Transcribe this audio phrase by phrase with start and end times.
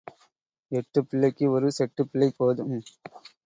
[0.71, 2.75] எட்டுப் பிள்ளைக்கு ஒரு செட்டுப் பிள்ளை போதும்.